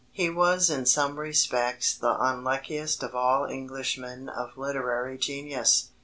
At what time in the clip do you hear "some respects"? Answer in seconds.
0.87-1.93